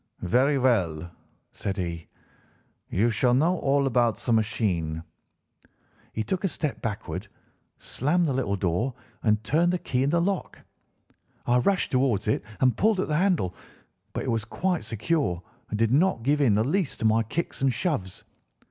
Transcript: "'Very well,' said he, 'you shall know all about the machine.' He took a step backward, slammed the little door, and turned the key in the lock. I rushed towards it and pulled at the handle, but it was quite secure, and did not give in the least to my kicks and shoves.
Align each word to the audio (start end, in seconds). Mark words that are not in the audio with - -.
"'Very 0.21 0.57
well,' 0.57 1.11
said 1.51 1.77
he, 1.77 2.07
'you 2.89 3.11
shall 3.11 3.35
know 3.35 3.59
all 3.59 3.85
about 3.85 4.17
the 4.17 4.33
machine.' 4.33 5.03
He 6.13 6.23
took 6.23 6.43
a 6.43 6.47
step 6.47 6.81
backward, 6.81 7.27
slammed 7.77 8.25
the 8.27 8.33
little 8.33 8.55
door, 8.55 8.95
and 9.21 9.43
turned 9.43 9.71
the 9.71 9.77
key 9.77 10.01
in 10.01 10.09
the 10.09 10.19
lock. 10.19 10.59
I 11.45 11.57
rushed 11.59 11.91
towards 11.91 12.27
it 12.27 12.43
and 12.61 12.75
pulled 12.75 12.99
at 12.99 13.09
the 13.09 13.15
handle, 13.17 13.53
but 14.13 14.23
it 14.23 14.31
was 14.31 14.43
quite 14.43 14.83
secure, 14.83 15.43
and 15.69 15.77
did 15.77 15.91
not 15.91 16.23
give 16.23 16.41
in 16.41 16.55
the 16.55 16.63
least 16.63 16.97
to 17.01 17.05
my 17.05 17.21
kicks 17.21 17.61
and 17.61 17.71
shoves. 17.71 18.23